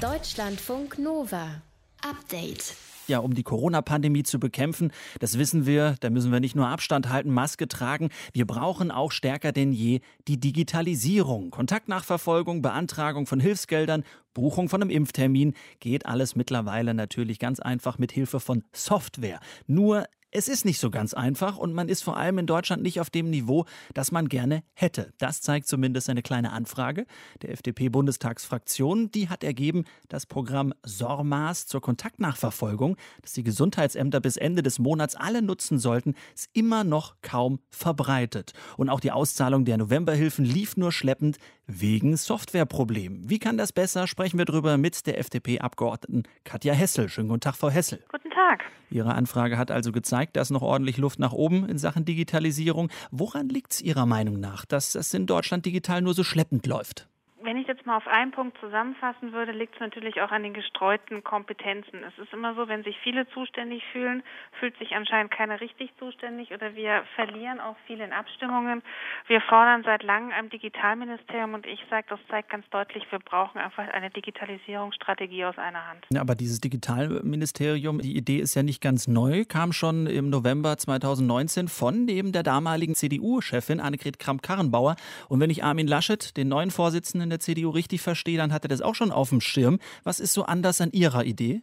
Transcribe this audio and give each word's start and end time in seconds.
Deutschlandfunk 0.00 0.98
Nova. 0.98 1.60
Update. 2.00 2.74
Ja, 3.06 3.18
um 3.18 3.34
die 3.34 3.42
Corona-Pandemie 3.42 4.22
zu 4.22 4.40
bekämpfen, 4.40 4.92
das 5.18 5.36
wissen 5.36 5.66
wir, 5.66 5.96
da 6.00 6.08
müssen 6.08 6.32
wir 6.32 6.40
nicht 6.40 6.56
nur 6.56 6.68
Abstand 6.68 7.10
halten, 7.10 7.30
Maske 7.30 7.68
tragen, 7.68 8.08
wir 8.32 8.46
brauchen 8.46 8.90
auch 8.90 9.12
stärker 9.12 9.52
denn 9.52 9.72
je 9.72 10.00
die 10.26 10.40
Digitalisierung. 10.40 11.50
Kontaktnachverfolgung, 11.50 12.62
Beantragung 12.62 13.26
von 13.26 13.40
Hilfsgeldern, 13.40 14.04
Buchung 14.34 14.68
von 14.68 14.82
einem 14.82 14.90
Impftermin, 14.90 15.54
geht 15.80 16.06
alles 16.06 16.36
mittlerweile 16.36 16.94
natürlich 16.94 17.38
ganz 17.38 17.60
einfach 17.60 17.98
mit 17.98 18.12
Hilfe 18.12 18.40
von 18.40 18.64
Software. 18.72 19.40
Nur 19.66 20.06
es 20.32 20.48
ist 20.48 20.64
nicht 20.64 20.78
so 20.78 20.90
ganz 20.90 21.12
einfach 21.12 21.56
und 21.56 21.72
man 21.72 21.88
ist 21.88 22.04
vor 22.04 22.16
allem 22.16 22.38
in 22.38 22.46
Deutschland 22.46 22.82
nicht 22.82 23.00
auf 23.00 23.10
dem 23.10 23.30
Niveau, 23.30 23.64
das 23.94 24.12
man 24.12 24.28
gerne 24.28 24.62
hätte. 24.74 25.12
Das 25.18 25.40
zeigt 25.40 25.66
zumindest 25.66 26.08
eine 26.08 26.22
kleine 26.22 26.52
Anfrage 26.52 27.04
der 27.42 27.50
FDP-Bundestagsfraktion. 27.50 29.10
Die 29.10 29.28
hat 29.28 29.42
ergeben, 29.42 29.84
das 30.08 30.26
Programm 30.26 30.72
SORMAS 30.84 31.66
zur 31.66 31.80
Kontaktnachverfolgung, 31.80 32.96
das 33.22 33.32
die 33.32 33.42
Gesundheitsämter 33.42 34.20
bis 34.20 34.36
Ende 34.36 34.62
des 34.62 34.78
Monats 34.78 35.16
alle 35.16 35.42
nutzen 35.42 35.80
sollten, 35.80 36.14
ist 36.34 36.48
immer 36.52 36.84
noch 36.84 37.16
kaum 37.22 37.58
verbreitet. 37.70 38.52
Und 38.76 38.88
auch 38.88 39.00
die 39.00 39.10
Auszahlung 39.10 39.64
der 39.64 39.78
Novemberhilfen 39.78 40.44
lief 40.44 40.76
nur 40.76 40.92
schleppend 40.92 41.38
wegen 41.70 42.16
Softwareproblemen. 42.16 43.28
Wie 43.28 43.38
kann 43.38 43.56
das 43.56 43.72
besser? 43.72 44.06
Sprechen 44.06 44.38
wir 44.38 44.44
darüber 44.44 44.76
mit 44.76 45.06
der 45.06 45.18
FDP-Abgeordneten 45.18 46.24
Katja 46.44 46.74
Hessel. 46.74 47.08
Schönen 47.08 47.28
guten 47.28 47.40
Tag, 47.40 47.56
Frau 47.56 47.70
Hessel. 47.70 48.02
Guten 48.10 48.30
Tag. 48.30 48.62
Ihre 48.90 49.14
Anfrage 49.14 49.56
hat 49.56 49.70
also 49.70 49.92
gezeigt, 49.92 50.36
dass 50.36 50.50
noch 50.50 50.62
ordentlich 50.62 50.96
Luft 50.96 51.18
nach 51.18 51.32
oben 51.32 51.68
in 51.68 51.78
Sachen 51.78 52.04
Digitalisierung. 52.04 52.90
Woran 53.10 53.48
liegt 53.48 53.72
es 53.72 53.82
Ihrer 53.82 54.06
Meinung 54.06 54.40
nach, 54.40 54.64
dass 54.64 54.94
es 54.94 55.14
in 55.14 55.26
Deutschland 55.26 55.64
digital 55.64 56.02
nur 56.02 56.14
so 56.14 56.24
schleppend 56.24 56.66
läuft? 56.66 57.09
Wenn 57.50 57.56
ich 57.56 57.66
jetzt 57.66 57.84
mal 57.84 57.96
auf 57.96 58.06
einen 58.06 58.30
Punkt 58.30 58.56
zusammenfassen 58.60 59.32
würde, 59.32 59.50
liegt 59.50 59.74
es 59.74 59.80
natürlich 59.80 60.22
auch 60.22 60.30
an 60.30 60.44
den 60.44 60.54
gestreuten 60.54 61.24
Kompetenzen. 61.24 62.04
Es 62.06 62.16
ist 62.16 62.32
immer 62.32 62.54
so, 62.54 62.68
wenn 62.68 62.84
sich 62.84 62.96
viele 63.02 63.28
zuständig 63.30 63.82
fühlen, 63.90 64.22
fühlt 64.60 64.78
sich 64.78 64.94
anscheinend 64.94 65.32
keiner 65.32 65.60
richtig 65.60 65.90
zuständig 65.98 66.52
oder 66.52 66.76
wir 66.76 67.02
verlieren 67.16 67.58
auch 67.58 67.74
viel 67.88 67.98
in 67.98 68.12
Abstimmungen. 68.12 68.84
Wir 69.26 69.40
fordern 69.40 69.82
seit 69.82 70.04
langem 70.04 70.30
ein 70.30 70.48
Digitalministerium 70.48 71.54
und 71.54 71.66
ich 71.66 71.80
sage, 71.90 72.06
das 72.08 72.20
zeigt 72.28 72.50
ganz 72.50 72.70
deutlich, 72.70 73.02
wir 73.10 73.18
brauchen 73.18 73.58
einfach 73.58 73.88
eine 73.88 74.10
Digitalisierungsstrategie 74.10 75.44
aus 75.44 75.58
einer 75.58 75.88
Hand. 75.88 76.06
Ja, 76.12 76.20
aber 76.20 76.36
dieses 76.36 76.60
Digitalministerium, 76.60 77.98
die 77.98 78.16
Idee 78.16 78.38
ist 78.38 78.54
ja 78.54 78.62
nicht 78.62 78.80
ganz 78.80 79.08
neu, 79.08 79.44
kam 79.44 79.72
schon 79.72 80.06
im 80.06 80.30
November 80.30 80.78
2019 80.78 81.66
von 81.66 82.04
neben 82.04 82.30
der 82.30 82.44
damaligen 82.44 82.94
CDU-Chefin 82.94 83.80
Annegret 83.80 84.20
Kramp-Karrenbauer. 84.20 84.94
Und 85.28 85.40
wenn 85.40 85.50
ich 85.50 85.64
Armin 85.64 85.88
Laschet, 85.88 86.36
den 86.36 86.46
neuen 86.46 86.70
Vorsitzenden 86.70 87.28
der 87.28 87.39
CDU 87.40 87.70
richtig 87.70 88.00
verstehe, 88.00 88.38
dann 88.38 88.52
hat 88.52 88.64
er 88.64 88.68
das 88.68 88.82
auch 88.82 88.94
schon 88.94 89.10
auf 89.10 89.30
dem 89.30 89.40
Schirm. 89.40 89.78
Was 90.04 90.20
ist 90.20 90.32
so 90.32 90.44
anders 90.44 90.80
an 90.80 90.90
Ihrer 90.92 91.24
Idee? 91.24 91.62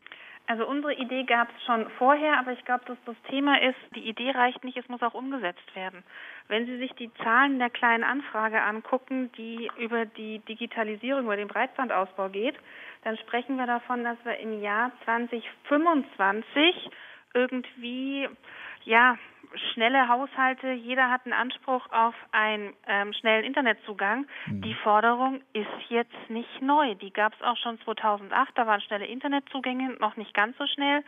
Also 0.50 0.66
unsere 0.66 0.94
Idee 0.94 1.24
gab 1.24 1.50
es 1.50 1.66
schon 1.66 1.90
vorher, 1.98 2.40
aber 2.40 2.54
ich 2.54 2.64
glaube, 2.64 2.86
dass 2.86 2.98
das 3.06 3.18
Thema 3.30 3.62
ist, 3.62 3.76
die 3.96 4.08
Idee 4.08 4.32
reicht 4.32 4.64
nicht, 4.64 4.78
es 4.78 4.88
muss 4.88 5.02
auch 5.02 5.14
umgesetzt 5.14 5.76
werden. 5.76 6.04
Wenn 6.48 6.66
Sie 6.66 6.78
sich 6.78 6.94
die 6.94 7.14
Zahlen 7.16 7.60
der 7.60 7.70
kleinen 7.70 8.06
Anfrage 8.06 8.62
angucken, 8.62 9.30
die 9.38 9.70
über 9.78 10.06
die 10.06 10.40
Digitalisierung, 10.40 11.26
über 11.26 11.36
den 11.36 11.50
Breitbandausbau 11.50 12.30
geht, 12.30 12.56
dann 13.04 13.18
sprechen 13.18 13.58
wir 13.58 13.68
davon, 13.68 14.06
dass 14.06 14.18
wir 14.24 14.38
im 14.38 14.62
Jahr 14.62 14.94
2025 15.04 16.92
irgendwie 17.34 18.30
ja 18.86 19.18
schnelle 19.74 20.08
Haushalte, 20.08 20.72
jeder 20.72 21.10
hat 21.10 21.26
einen 21.26 21.34
Anspruch 21.34 21.90
auf 21.92 22.16
einen 22.32 22.74
ähm, 22.88 23.14
schnellen 23.14 23.44
Internetzugang. 23.46 24.28
Mhm. 24.46 24.62
Die 24.62 24.74
Forderung 24.76 25.42
ist 25.54 25.90
jetzt 25.90 26.30
nicht 26.30 26.62
neu. 26.62 26.96
Die 26.96 27.12
gab 27.12 27.34
es 27.34 27.42
auch 27.42 27.58
schon 27.58 27.80
2008. 27.82 28.50
Da 28.56 28.68
waren 28.68 28.82
schnelle 28.82 29.06
Internetzugänge 29.06 29.98
noch 30.00 30.18
nicht 30.18 30.34
ganz 30.34 30.58
so 30.58 30.66
schnell. 30.68 31.04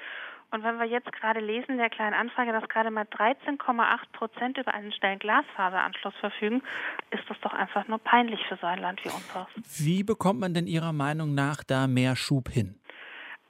Und 0.51 0.63
wenn 0.63 0.79
wir 0.79 0.85
jetzt 0.85 1.11
gerade 1.11 1.39
lesen 1.39 1.73
in 1.73 1.77
der 1.77 1.91
kleinen 1.91 2.15
Anfrage, 2.15 2.51
dass 2.51 2.67
gerade 2.69 2.89
mal 2.89 3.03
13,8 3.03 3.99
Prozent 4.13 4.57
über 4.57 4.73
einen 4.73 4.91
schnellen 4.91 5.19
Glasfaseranschluss 5.19 6.15
verfügen, 6.19 6.63
ist 7.11 7.23
das 7.29 7.39
doch 7.41 7.53
einfach 7.53 7.87
nur 7.87 7.99
peinlich 7.99 8.39
für 8.47 8.57
so 8.57 8.65
ein 8.65 8.79
Land 8.79 9.03
wie 9.05 9.09
unseres. 9.09 9.47
Wie 9.77 10.03
bekommt 10.03 10.39
man 10.39 10.55
denn 10.55 10.65
Ihrer 10.65 10.93
Meinung 10.93 11.35
nach 11.35 11.63
da 11.63 11.85
mehr 11.85 12.15
Schub 12.15 12.49
hin? 12.49 12.79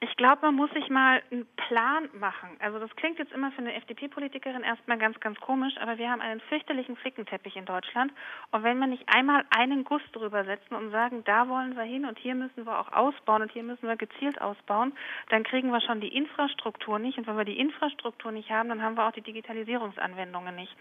Ich 0.01 0.15
glaube, 0.15 0.43
man 0.43 0.55
muss 0.55 0.71
sich 0.71 0.89
mal 0.89 1.21
einen 1.29 1.45
Plan 1.57 2.07
machen. 2.17 2.51
Also 2.59 2.79
das 2.79 2.89
klingt 2.95 3.19
jetzt 3.19 3.33
immer 3.33 3.51
für 3.51 3.57
eine 3.57 3.73
FDP-Politikerin 3.75 4.63
erstmal 4.63 4.97
ganz, 4.97 5.19
ganz 5.19 5.37
komisch, 5.41 5.73
aber 5.81 5.97
wir 5.97 6.09
haben 6.09 6.21
einen 6.21 6.39
fürchterlichen 6.39 6.95
Flickenteppich 6.95 7.57
in 7.57 7.65
Deutschland. 7.65 8.13
Und 8.51 8.63
wenn 8.63 8.79
wir 8.79 8.87
nicht 8.87 9.03
einmal 9.07 9.43
einen 9.49 9.83
Guss 9.83 10.01
drüber 10.13 10.45
setzen 10.45 10.75
und 10.75 10.91
sagen, 10.91 11.23
da 11.25 11.49
wollen 11.49 11.75
wir 11.75 11.83
hin 11.83 12.05
und 12.05 12.17
hier 12.17 12.33
müssen 12.33 12.65
wir 12.65 12.79
auch 12.79 12.93
ausbauen 12.93 13.41
und 13.41 13.51
hier 13.51 13.63
müssen 13.63 13.89
wir 13.89 13.97
gezielt 13.97 14.39
ausbauen, 14.39 14.93
dann 15.31 15.43
kriegen 15.43 15.69
wir 15.69 15.81
schon 15.81 15.99
die 15.99 16.15
Infrastruktur 16.15 16.97
nicht. 16.97 17.17
Und 17.17 17.27
wenn 17.27 17.35
wir 17.35 17.43
die 17.43 17.59
Infrastruktur 17.59 18.31
nicht 18.31 18.49
haben, 18.49 18.69
dann 18.69 18.81
haben 18.81 18.95
wir 18.95 19.05
auch 19.05 19.11
die 19.11 19.21
Digitalisierungsanwendungen 19.21 20.55
nicht. 20.55 20.73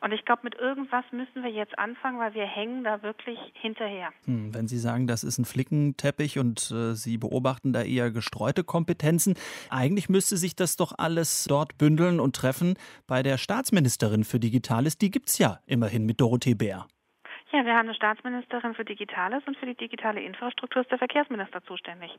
Und 0.00 0.10
ich 0.10 0.24
glaube, 0.24 0.40
mit 0.42 0.56
irgendwas 0.56 1.04
müssen 1.12 1.44
wir 1.44 1.50
jetzt 1.50 1.78
anfangen, 1.78 2.18
weil 2.18 2.34
wir 2.34 2.44
hängen 2.44 2.82
da 2.82 3.04
wirklich 3.04 3.38
hinterher. 3.52 4.08
Hm, 4.24 4.52
wenn 4.52 4.66
Sie 4.66 4.78
sagen, 4.78 5.06
das 5.06 5.22
ist 5.22 5.38
ein 5.38 5.44
Flickenteppich 5.44 6.40
und 6.40 6.72
äh, 6.72 6.94
Sie 6.94 7.18
beobachten 7.18 7.72
da 7.72 7.82
eher 7.82 8.10
gestreute 8.10 8.63
Kompetenzen. 8.64 9.34
Eigentlich 9.70 10.08
müsste 10.08 10.36
sich 10.36 10.56
das 10.56 10.76
doch 10.76 10.92
alles 10.98 11.44
dort 11.48 11.78
bündeln 11.78 12.20
und 12.20 12.36
treffen 12.36 12.74
bei 13.06 13.22
der 13.22 13.38
Staatsministerin 13.38 14.24
für 14.24 14.40
Digitales. 14.40 14.98
Die 14.98 15.10
gibt 15.10 15.28
es 15.28 15.38
ja 15.38 15.60
immerhin 15.66 16.06
mit 16.06 16.20
Dorothee 16.20 16.54
Bär. 16.54 16.86
Ja, 17.54 17.64
wir 17.64 17.74
haben 17.74 17.86
eine 17.86 17.94
Staatsministerin 17.94 18.74
für 18.74 18.84
Digitales 18.84 19.44
und 19.46 19.56
für 19.56 19.66
die 19.66 19.76
digitale 19.76 20.20
Infrastruktur 20.20 20.82
ist 20.82 20.90
der 20.90 20.98
Verkehrsminister 20.98 21.62
zuständig. 21.62 22.10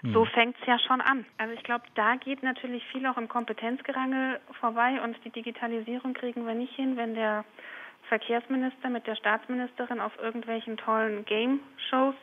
Hm. 0.00 0.12
So 0.12 0.24
fängt 0.24 0.56
es 0.60 0.66
ja 0.66 0.80
schon 0.80 1.00
an. 1.00 1.24
Also 1.38 1.54
ich 1.54 1.62
glaube, 1.62 1.84
da 1.94 2.16
geht 2.16 2.42
natürlich 2.42 2.82
viel 2.90 3.06
auch 3.06 3.16
im 3.16 3.28
Kompetenzgerangel 3.28 4.40
vorbei 4.58 5.00
und 5.00 5.16
die 5.24 5.30
Digitalisierung 5.30 6.12
kriegen 6.12 6.44
wir 6.44 6.54
nicht 6.54 6.74
hin, 6.74 6.96
wenn 6.96 7.14
der 7.14 7.44
Verkehrsminister 8.08 8.90
mit 8.90 9.06
der 9.06 9.14
Staatsministerin 9.14 10.00
auf 10.00 10.18
irgendwelchen 10.18 10.76
tollen 10.76 11.24
Game-Shows 11.24 12.16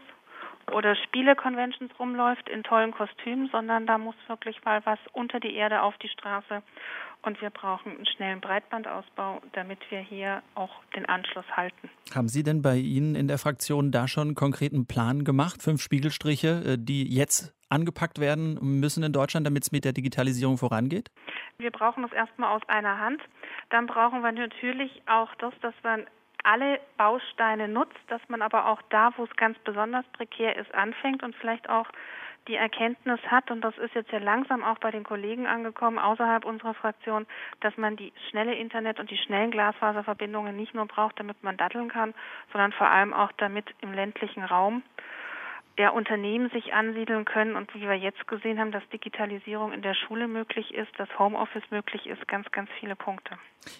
oder 0.73 0.95
Spiele-Conventions 0.95 1.91
rumläuft 1.99 2.49
in 2.49 2.63
tollen 2.63 2.91
Kostümen, 2.91 3.49
sondern 3.51 3.87
da 3.87 3.97
muss 3.97 4.15
wirklich 4.27 4.63
mal 4.65 4.85
was 4.85 4.99
unter 5.13 5.39
die 5.39 5.55
Erde 5.55 5.81
auf 5.81 5.97
die 5.97 6.09
Straße. 6.09 6.61
Und 7.23 7.41
wir 7.41 7.49
brauchen 7.49 7.95
einen 7.95 8.05
schnellen 8.05 8.41
Breitbandausbau, 8.41 9.41
damit 9.53 9.79
wir 9.89 9.99
hier 9.99 10.43
auch 10.55 10.83
den 10.95 11.05
Anschluss 11.05 11.45
halten. 11.55 11.89
Haben 12.13 12.29
Sie 12.29 12.43
denn 12.43 12.61
bei 12.61 12.77
Ihnen 12.77 13.15
in 13.15 13.27
der 13.27 13.37
Fraktion 13.37 13.91
da 13.91 14.07
schon 14.07 14.29
einen 14.29 14.35
konkreten 14.35 14.85
Plan 14.85 15.23
gemacht? 15.23 15.61
Fünf 15.61 15.81
Spiegelstriche, 15.81 16.63
äh, 16.65 16.77
die 16.77 17.13
jetzt 17.13 17.53
angepackt 17.69 18.19
werden 18.19 18.57
müssen 18.61 19.03
in 19.03 19.13
Deutschland, 19.13 19.45
damit 19.45 19.63
es 19.63 19.71
mit 19.71 19.83
der 19.83 19.93
Digitalisierung 19.93 20.57
vorangeht? 20.57 21.09
Wir 21.57 21.71
brauchen 21.71 22.03
das 22.03 22.11
erstmal 22.11 22.55
aus 22.55 22.61
einer 22.67 22.99
Hand. 22.99 23.21
Dann 23.69 23.87
brauchen 23.87 24.21
wir 24.21 24.31
natürlich 24.31 25.01
auch 25.07 25.33
das, 25.35 25.53
dass 25.61 25.73
wir 25.81 26.05
alle 26.47 26.79
Bausteine 26.97 27.67
nutzt, 27.67 27.99
dass 28.07 28.21
man 28.29 28.41
aber 28.41 28.67
auch 28.67 28.81
da, 28.89 29.11
wo 29.17 29.25
es 29.25 29.35
ganz 29.35 29.59
besonders 29.59 30.05
prekär 30.13 30.55
ist, 30.55 30.73
anfängt 30.73 31.21
und 31.21 31.35
vielleicht 31.35 31.69
auch 31.69 31.87
die 32.47 32.55
Erkenntnis 32.55 33.19
hat, 33.27 33.51
und 33.51 33.59
das 33.59 33.77
ist 33.77 33.93
jetzt 33.93 34.11
ja 34.13 34.19
langsam 34.19 34.63
auch 34.63 34.77
bei 34.79 34.89
den 34.89 35.03
Kollegen 35.03 35.45
angekommen, 35.45 35.99
außerhalb 35.99 36.45
unserer 36.45 36.73
Fraktion, 36.73 37.27
dass 37.59 37.75
man 37.75 37.97
die 37.97 38.13
schnelle 38.29 38.55
Internet 38.55 39.01
und 39.01 39.11
die 39.11 39.17
schnellen 39.17 39.51
Glasfaserverbindungen 39.51 40.55
nicht 40.55 40.73
nur 40.73 40.85
braucht, 40.85 41.19
damit 41.19 41.43
man 41.43 41.57
datteln 41.57 41.89
kann, 41.89 42.13
sondern 42.53 42.71
vor 42.71 42.87
allem 42.89 43.13
auch 43.13 43.33
damit 43.33 43.65
im 43.81 43.91
ländlichen 43.91 44.45
Raum 44.45 44.83
der 45.77 45.93
Unternehmen 45.93 46.49
sich 46.49 46.73
ansiedeln 46.73 47.25
können 47.25 47.55
und 47.55 47.73
wie 47.75 47.81
wir 47.81 47.93
jetzt 47.93 48.27
gesehen 48.27 48.59
haben, 48.59 48.71
dass 48.71 48.87
Digitalisierung 48.89 49.71
in 49.73 49.81
der 49.81 49.93
Schule 49.93 50.27
möglich 50.27 50.73
ist, 50.73 50.91
dass 50.97 51.07
Homeoffice 51.19 51.69
möglich 51.69 52.07
ist, 52.07 52.27
ganz, 52.27 52.51
ganz 52.51 52.69
viele 52.79 52.95
Punkte. 52.95 53.37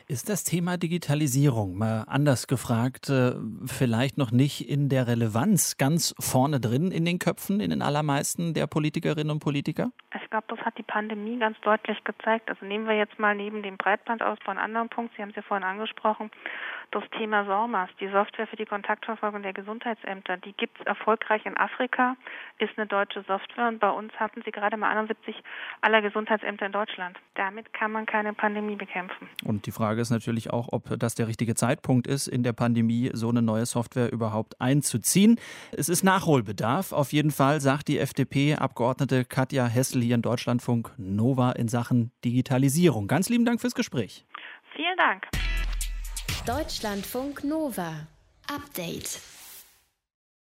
Ist 0.08 0.30
das 0.30 0.44
Thema 0.44 0.78
Digitalisierung, 0.78 1.78
mal 1.78 2.04
anders 2.08 2.48
gefragt, 2.48 3.10
äh, 3.10 3.34
vielleicht 3.66 4.18
noch 4.18 4.32
nicht 4.32 4.70
in 4.70 4.90
der 4.90 5.08
Relevanz 5.08 5.78
ganz 5.78 6.14
vorne 6.20 6.60
drin 6.60 6.92
in 6.92 7.06
den 7.06 7.20
Köpfen, 7.20 7.60
in 7.60 7.70
den 7.70 7.82
allermeisten 7.82 8.54
der 8.54 8.68
Politikerinnen 8.68 9.32
und 9.32 9.40
Politiker? 9.40 9.92
Ich 10.22 10.30
glaube, 10.30 10.46
das 10.50 10.60
hat 10.60 10.78
die 10.78 10.84
Pandemie 10.84 11.40
ganz 11.40 11.60
deutlich 11.62 12.04
gezeigt. 12.04 12.50
Also 12.50 12.66
nehmen 12.66 12.88
wir 12.88 12.96
jetzt 12.96 13.18
mal 13.18 13.34
neben 13.34 13.64
dem 13.64 13.78
Breitbandausbau 13.78 14.52
einen 14.52 14.60
anderen 14.60 14.90
Punkt, 14.90 15.16
Sie 15.16 15.22
haben 15.22 15.30
es 15.30 15.36
ja 15.36 15.42
vorhin 15.42 15.66
angesprochen, 15.66 16.32
das 16.92 17.04
Thema 17.18 17.46
SORMAS, 17.46 17.90
die 18.00 18.10
Software 18.10 18.48
für 18.48 18.56
die 18.56 18.66
Kontaktverfolgung 18.66 19.44
der 19.44 19.54
Gesundheitsämter, 19.54 20.38
die 20.38 20.54
gibt 20.54 20.80
es 20.80 20.86
erfolgreich 20.86 21.46
in 21.46 21.58
Afrika, 21.88 22.16
ist 22.60 22.72
eine 22.78 22.88
deutsche 22.88 23.24
Software 23.28 23.68
und 23.68 23.80
bei 23.80 23.90
uns 23.90 24.12
hatten 24.14 24.42
sie 24.44 24.52
gerade 24.52 24.78
mal 24.78 24.90
71 24.90 25.36
aller 25.82 26.02
Gesundheitsämter 26.02 26.66
in 26.66 26.72
Deutschland. 26.72 27.18
Damit 27.36 27.72
kann 27.74 27.92
man 27.92 28.06
keine 28.06 28.34
Pandemie 28.34 28.76
bekämpfen. 28.76 29.30
Und 29.46 29.66
die 29.68 29.72
Frage 29.72 30.02
ist 30.02 30.10
natürlich 30.10 30.52
auch, 30.52 30.70
ob 30.72 30.98
das 30.98 31.16
der 31.16 31.28
richtige 31.28 31.56
Zeitpunkt 31.56 32.08
ist, 32.08 32.28
in 32.28 32.44
der 32.44 32.54
Pandemie 32.54 33.12
so 33.14 33.30
eine 33.30 33.42
neue 33.42 33.66
Software 33.66 34.12
überhaupt 34.12 34.60
einzuziehen. 34.60 35.40
Es 35.72 35.88
ist 35.88 36.04
Nachholbedarf. 36.04 36.92
Auf 36.92 37.14
jeden 37.14 37.32
Fall 37.32 37.62
sagt 37.62 37.88
die 37.88 38.00
FDP-Abgeordnete 38.00 39.26
Katja 39.26 39.68
Hessel 39.68 40.02
hier 40.02 40.16
in 40.16 40.22
Deutschlandfunk 40.22 40.92
Nova 40.98 41.52
in 41.52 41.68
Sachen 41.68 42.12
Digitalisierung. 42.26 43.08
Ganz 43.08 43.30
lieben 43.30 43.46
Dank 43.46 43.62
fürs 43.62 43.76
Gespräch. 43.76 44.26
Vielen 44.76 44.98
Dank. 44.98 45.28
Deutschlandfunk 46.46 47.44
Nova. 47.44 48.08
Update. 48.50 49.37